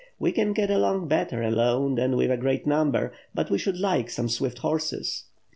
We 0.17 0.31
can 0.31 0.53
get 0.53 0.71
along 0.71 1.09
better 1.09 1.43
alone 1.43 1.93
than 1.93 2.15
with 2.17 2.31
a 2.31 2.37
great 2.37 2.65
number, 2.65 3.11
but 3.35 3.51
we 3.51 3.59
should 3.59 3.77
like 3.77 4.09
some 4.09 4.29
swift 4.29 4.57
horses." 4.57 5.25